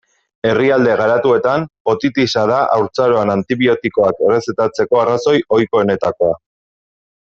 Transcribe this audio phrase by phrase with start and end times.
[0.51, 6.39] Herrialde garatuetan, otitisa da haurtzaroan antibiotikoak errezetatzeko arrazoi ohikoenetakoa.